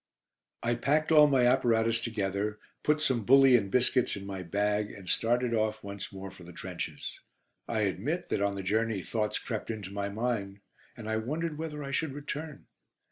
I 0.63 0.73
packed 0.73 1.11
all 1.11 1.27
my 1.27 1.45
apparatus 1.45 2.01
together, 2.01 2.57
put 2.81 3.01
some 3.01 3.23
bully 3.23 3.55
and 3.55 3.69
biscuits 3.69 4.15
in 4.15 4.25
my 4.25 4.41
bag, 4.41 4.89
and 4.89 5.07
started 5.07 5.53
off 5.53 5.83
once 5.83 6.11
more 6.11 6.31
for 6.31 6.41
the 6.43 6.51
trenches. 6.51 7.19
I 7.67 7.81
admit 7.81 8.29
that 8.29 8.41
on 8.41 8.55
the 8.55 8.63
journey 8.63 9.03
thoughts 9.03 9.37
crept 9.37 9.69
into 9.69 9.91
my 9.93 10.09
mind, 10.09 10.61
and 10.97 11.07
I 11.07 11.17
wondered 11.17 11.59
whether 11.59 11.83
I 11.83 11.91
should 11.91 12.13
return. 12.13 12.65